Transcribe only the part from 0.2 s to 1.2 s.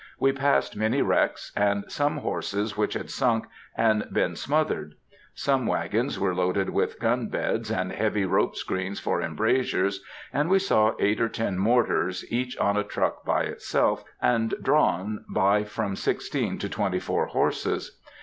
passed many